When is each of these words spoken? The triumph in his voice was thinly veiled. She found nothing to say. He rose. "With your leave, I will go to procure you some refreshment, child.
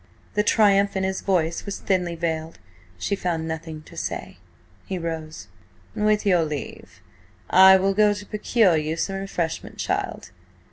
The 0.33 0.41
triumph 0.41 0.95
in 0.95 1.03
his 1.03 1.21
voice 1.21 1.63
was 1.63 1.77
thinly 1.77 2.15
veiled. 2.15 2.57
She 2.97 3.15
found 3.15 3.47
nothing 3.47 3.83
to 3.83 3.95
say. 3.95 4.37
He 4.87 4.97
rose. 4.97 5.47
"With 5.93 6.25
your 6.25 6.43
leave, 6.43 7.01
I 7.51 7.77
will 7.77 7.93
go 7.93 8.15
to 8.15 8.25
procure 8.25 8.75
you 8.77 8.95
some 8.95 9.17
refreshment, 9.17 9.77
child. 9.77 10.31